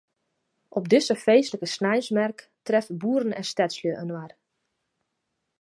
[0.67, 4.31] Op dizze feestlike sneinsmerk treffe boeren en stedslju inoar.